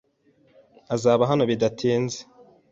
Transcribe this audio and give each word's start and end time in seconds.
Azaba 0.93 1.23
hano 1.31 1.43
bidatinze. 1.49 2.19